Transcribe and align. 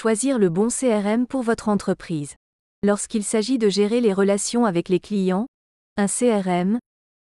Choisir 0.00 0.38
le 0.38 0.48
bon 0.48 0.68
CRM 0.68 1.26
pour 1.26 1.42
votre 1.42 1.68
entreprise. 1.68 2.36
Lorsqu'il 2.84 3.24
s'agit 3.24 3.58
de 3.58 3.68
gérer 3.68 4.00
les 4.00 4.12
relations 4.12 4.64
avec 4.64 4.88
les 4.88 5.00
clients, 5.00 5.48
un 5.96 6.06
CRM, 6.06 6.78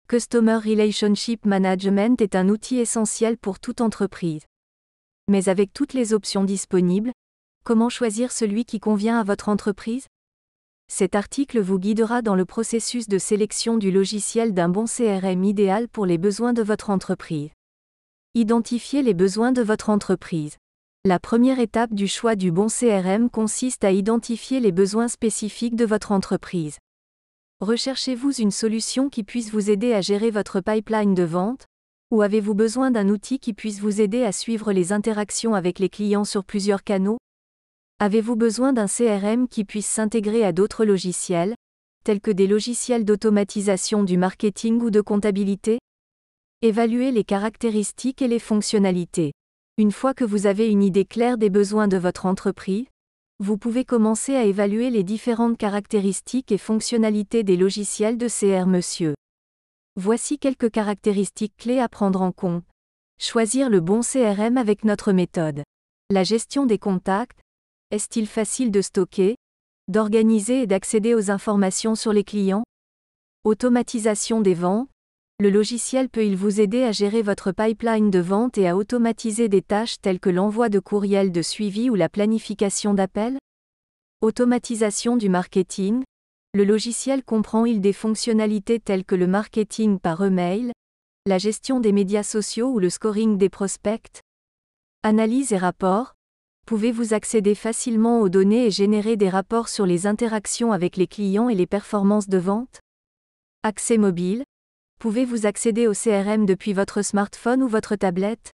Customer 0.08 0.56
Relationship 0.56 1.46
Management 1.46 2.20
est 2.20 2.34
un 2.34 2.50
outil 2.50 2.78
essentiel 2.78 3.38
pour 3.38 3.60
toute 3.60 3.80
entreprise. 3.80 4.42
Mais 5.28 5.50
avec 5.50 5.72
toutes 5.72 5.94
les 5.94 6.16
options 6.16 6.44
disponibles, 6.44 7.12
comment 7.64 7.90
choisir 7.90 8.32
celui 8.32 8.66
qui 8.66 8.80
convient 8.80 9.20
à 9.20 9.24
votre 9.24 9.50
entreprise? 9.50 10.08
Cet 10.88 11.14
article 11.14 11.60
vous 11.60 11.78
guidera 11.78 12.24
dans 12.24 12.34
le 12.34 12.46
processus 12.46 13.08
de 13.08 13.20
sélection 13.20 13.78
du 13.78 13.92
logiciel 13.92 14.56
d'un 14.56 14.70
bon 14.70 14.86
CRM 14.86 15.44
idéal 15.44 15.88
pour 15.90 16.08
les 16.08 16.18
besoins 16.18 16.54
de 16.54 16.64
votre 16.64 16.90
entreprise. 16.90 17.52
Identifiez 18.34 19.04
les 19.04 19.14
besoins 19.14 19.52
de 19.52 19.62
votre 19.62 19.92
entreprise. 19.92 20.58
La 21.06 21.20
première 21.20 21.60
étape 21.60 21.94
du 21.94 22.08
choix 22.08 22.38
du 22.38 22.54
bon 22.54 22.68
CRM 22.68 23.30
consiste 23.30 23.84
à 23.84 23.92
identifier 23.92 24.62
les 24.62 24.72
besoins 24.72 25.10
spécifiques 25.10 25.76
de 25.76 25.84
votre 25.84 26.14
entreprise. 26.14 26.78
Recherchez-vous 27.60 28.32
une 28.36 28.52
solution 28.52 29.10
qui 29.10 29.26
puisse 29.26 29.52
vous 29.52 29.70
aider 29.70 29.94
à 29.94 30.00
gérer 30.00 30.32
votre 30.32 30.62
pipeline 30.62 31.14
de 31.14 31.24
vente? 31.24 31.66
Ou 32.10 32.22
avez-vous 32.22 32.54
besoin 32.54 32.90
d'un 32.90 33.10
outil 33.10 33.38
qui 33.40 33.52
puisse 33.52 33.82
vous 33.82 34.00
aider 34.00 34.24
à 34.24 34.32
suivre 34.32 34.72
les 34.72 34.94
interactions 34.94 35.56
avec 35.56 35.78
les 35.78 35.90
clients 35.90 36.24
sur 36.24 36.46
plusieurs 36.46 36.86
canaux? 36.86 37.18
Avez-vous 38.00 38.38
besoin 38.38 38.72
d'un 38.72 38.88
CRM 38.88 39.50
qui 39.50 39.66
puisse 39.66 39.88
s'intégrer 39.88 40.46
à 40.46 40.54
d'autres 40.54 40.86
logiciels, 40.86 41.56
tels 42.06 42.22
que 42.22 42.32
des 42.32 42.48
logiciels 42.48 43.04
d'automatisation 43.04 44.06
du 44.06 44.16
marketing 44.16 44.82
ou 44.82 44.90
de 44.90 45.02
comptabilité? 45.02 45.80
Évaluez 46.62 47.12
les 47.12 47.26
caractéristiques 47.26 48.22
et 48.22 48.30
les 48.30 48.40
fonctionnalités. 48.40 49.34
Une 49.80 49.92
fois 49.92 50.14
que 50.14 50.24
vous 50.24 50.46
avez 50.46 50.70
une 50.70 50.84
idée 50.84 51.04
claire 51.04 51.40
des 51.40 51.50
besoins 51.50 51.88
de 51.88 51.98
votre 51.98 52.28
entreprise, 52.28 52.86
vous 53.40 53.58
pouvez 53.58 53.86
commencer 53.86 54.36
à 54.36 54.44
évaluer 54.44 54.92
les 54.92 55.04
différentes 55.04 55.58
caractéristiques 55.58 56.52
et 56.52 56.60
fonctionnalités 56.60 57.42
des 57.42 57.58
logiciels 57.58 58.20
de 58.20 58.28
CR 58.28 58.68
Monsieur. 58.68 59.16
Voici 59.96 60.38
quelques 60.38 60.70
caractéristiques 60.70 61.58
clés 61.58 61.80
à 61.80 61.90
prendre 61.90 62.22
en 62.22 62.32
compte. 62.32 62.64
Choisir 63.20 63.72
le 63.72 63.80
bon 63.80 64.02
CRM 64.02 64.58
avec 64.58 64.86
notre 64.86 65.12
méthode. 65.12 65.64
La 66.12 66.24
gestion 66.24 66.68
des 66.68 66.78
contacts. 66.78 67.40
Est-il 67.90 68.28
facile 68.28 68.70
de 68.70 68.82
stocker, 68.82 69.38
d'organiser 69.88 70.62
et 70.62 70.68
d'accéder 70.68 71.16
aux 71.16 71.32
informations 71.32 71.96
sur 71.96 72.14
les 72.14 72.24
clients? 72.24 72.64
Automatisation 73.44 74.40
des 74.40 74.54
ventes. 74.54 74.88
Le 75.40 75.50
logiciel 75.50 76.10
peut-il 76.10 76.36
vous 76.36 76.62
aider 76.62 76.84
à 76.84 76.92
gérer 76.92 77.24
votre 77.24 77.52
pipeline 77.52 78.12
de 78.12 78.20
vente 78.20 78.58
et 78.60 78.68
à 78.68 78.78
automatiser 78.78 79.50
des 79.50 79.64
tâches 79.64 80.00
telles 80.00 80.20
que 80.20 80.30
l'envoi 80.30 80.70
de 80.70 80.80
courriels 80.80 81.32
de 81.32 81.42
suivi 81.42 81.90
ou 81.90 81.96
la 81.96 82.08
planification 82.08 82.94
d'appels? 82.94 83.40
Automatisation 84.22 85.18
du 85.18 85.30
marketing. 85.30 86.04
Le 86.54 86.64
logiciel 86.64 87.24
comprend-il 87.24 87.82
des 87.82 87.94
fonctionnalités 87.94 88.80
telles 88.80 89.06
que 89.06 89.16
le 89.16 89.26
marketing 89.26 89.98
par 89.98 90.24
email, 90.24 90.72
la 91.26 91.40
gestion 91.40 91.80
des 91.80 91.92
médias 91.92 92.24
sociaux 92.24 92.70
ou 92.70 92.78
le 92.78 92.92
scoring 92.92 93.38
des 93.38 93.50
prospects? 93.50 94.22
Analyse 95.02 95.52
et 95.52 95.58
rapport. 95.58 96.14
Pouvez-vous 96.68 97.16
accéder 97.16 97.56
facilement 97.56 98.22
aux 98.22 98.30
données 98.30 98.68
et 98.68 98.72
générer 98.72 99.18
des 99.18 99.30
rapports 99.30 99.68
sur 99.68 99.88
les 99.88 100.06
interactions 100.06 100.72
avec 100.72 100.96
les 100.96 101.08
clients 101.08 101.50
et 101.50 101.56
les 101.56 101.68
performances 101.68 102.30
de 102.30 102.38
vente? 102.38 102.80
Accès 103.64 103.98
mobile. 103.98 104.44
Pouvez-vous 105.00 105.46
accéder 105.46 105.88
au 105.88 105.94
CRM 105.94 106.46
depuis 106.46 106.72
votre 106.72 107.02
smartphone 107.02 107.62
ou 107.62 107.68
votre 107.68 107.96
tablette? 107.98 108.52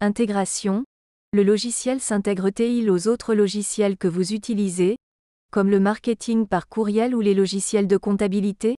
Intégration. 0.00 0.84
Le 1.32 1.44
logiciel 1.44 2.00
s'intègre-t-il 2.00 2.90
aux 2.90 3.06
autres 3.06 3.34
logiciels 3.34 3.96
que 3.96 4.08
vous 4.08 4.32
utilisez, 4.32 4.96
comme 5.52 5.70
le 5.70 5.78
marketing 5.78 6.46
par 6.46 6.68
courriel 6.68 7.14
ou 7.14 7.20
les 7.20 7.34
logiciels 7.34 7.86
de 7.86 7.96
comptabilité 7.96 8.74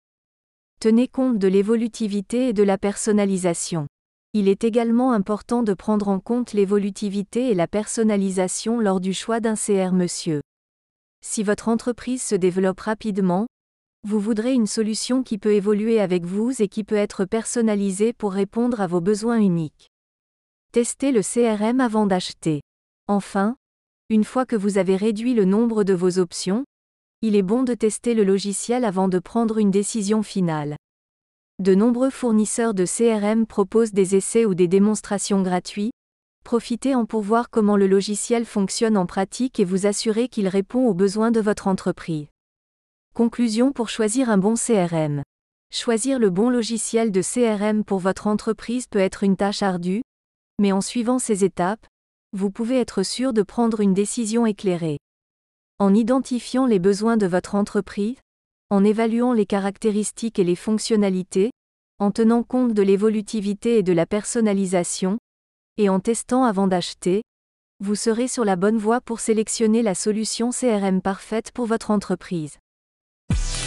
Tenez 0.80 1.08
compte 1.08 1.38
de 1.38 1.46
l'évolutivité 1.46 2.48
et 2.48 2.52
de 2.52 2.62
la 2.62 2.78
personnalisation. 2.78 3.86
Il 4.32 4.48
est 4.48 4.64
également 4.64 5.12
important 5.12 5.62
de 5.62 5.74
prendre 5.74 6.08
en 6.08 6.20
compte 6.20 6.52
l'évolutivité 6.52 7.50
et 7.50 7.54
la 7.54 7.66
personnalisation 7.66 8.80
lors 8.80 9.00
du 9.00 9.12
choix 9.12 9.40
d'un 9.40 9.54
CR 9.54 9.92
Monsieur. 9.92 10.40
Si 11.22 11.42
votre 11.42 11.68
entreprise 11.68 12.22
se 12.22 12.34
développe 12.34 12.80
rapidement, 12.80 13.46
vous 14.02 14.18
voudrez 14.18 14.54
une 14.54 14.66
solution 14.66 15.22
qui 15.22 15.36
peut 15.36 15.52
évoluer 15.52 16.00
avec 16.00 16.24
vous 16.24 16.62
et 16.62 16.68
qui 16.68 16.84
peut 16.84 16.96
être 16.96 17.26
personnalisée 17.26 18.12
pour 18.12 18.32
répondre 18.32 18.80
à 18.80 18.86
vos 18.86 19.00
besoins 19.00 19.38
uniques. 19.38 19.90
Testez 20.72 21.12
le 21.12 21.20
CRM 21.22 21.80
avant 21.80 22.06
d'acheter. 22.06 22.62
Enfin, 23.08 23.56
une 24.08 24.24
fois 24.24 24.46
que 24.46 24.56
vous 24.56 24.78
avez 24.78 24.96
réduit 24.96 25.34
le 25.34 25.44
nombre 25.44 25.84
de 25.84 25.92
vos 25.92 26.18
options, 26.18 26.64
il 27.22 27.36
est 27.36 27.42
bon 27.42 27.62
de 27.62 27.74
tester 27.74 28.14
le 28.14 28.24
logiciel 28.24 28.84
avant 28.84 29.08
de 29.08 29.18
prendre 29.18 29.58
une 29.58 29.70
décision 29.70 30.22
finale. 30.22 30.76
De 31.58 31.74
nombreux 31.74 32.10
fournisseurs 32.10 32.72
de 32.72 32.86
CRM 32.86 33.46
proposent 33.46 33.92
des 33.92 34.16
essais 34.16 34.46
ou 34.46 34.54
des 34.54 34.68
démonstrations 34.68 35.42
gratuits. 35.42 35.90
Profitez-en 36.42 37.04
pour 37.04 37.20
voir 37.20 37.50
comment 37.50 37.76
le 37.76 37.86
logiciel 37.86 38.46
fonctionne 38.46 38.96
en 38.96 39.04
pratique 39.04 39.60
et 39.60 39.64
vous 39.64 39.86
assurer 39.86 40.28
qu'il 40.28 40.48
répond 40.48 40.86
aux 40.86 40.94
besoins 40.94 41.30
de 41.30 41.40
votre 41.40 41.68
entreprise. 41.68 42.28
Conclusion 43.14 43.72
pour 43.72 43.88
choisir 43.88 44.30
un 44.30 44.38
bon 44.38 44.54
CRM. 44.54 45.22
Choisir 45.72 46.20
le 46.20 46.30
bon 46.30 46.48
logiciel 46.48 47.10
de 47.10 47.22
CRM 47.22 47.84
pour 47.84 47.98
votre 47.98 48.28
entreprise 48.28 48.86
peut 48.86 49.00
être 49.00 49.24
une 49.24 49.36
tâche 49.36 49.62
ardue, 49.62 50.02
mais 50.60 50.70
en 50.70 50.80
suivant 50.80 51.18
ces 51.18 51.44
étapes, 51.44 51.86
vous 52.32 52.50
pouvez 52.50 52.78
être 52.78 53.02
sûr 53.02 53.32
de 53.32 53.42
prendre 53.42 53.80
une 53.80 53.94
décision 53.94 54.46
éclairée. 54.46 54.98
En 55.80 55.92
identifiant 55.92 56.66
les 56.66 56.78
besoins 56.78 57.16
de 57.16 57.26
votre 57.26 57.56
entreprise, 57.56 58.16
en 58.70 58.84
évaluant 58.84 59.32
les 59.32 59.46
caractéristiques 59.46 60.38
et 60.38 60.44
les 60.44 60.56
fonctionnalités, 60.56 61.50
en 61.98 62.12
tenant 62.12 62.44
compte 62.44 62.74
de 62.74 62.82
l'évolutivité 62.82 63.78
et 63.78 63.82
de 63.82 63.92
la 63.92 64.06
personnalisation, 64.06 65.18
et 65.78 65.88
en 65.88 65.98
testant 65.98 66.44
avant 66.44 66.68
d'acheter, 66.68 67.22
vous 67.80 67.96
serez 67.96 68.28
sur 68.28 68.44
la 68.44 68.56
bonne 68.56 68.78
voie 68.78 69.00
pour 69.00 69.18
sélectionner 69.18 69.82
la 69.82 69.96
solution 69.96 70.50
CRM 70.50 71.02
parfaite 71.02 71.50
pour 71.52 71.66
votre 71.66 71.90
entreprise. 71.90 72.56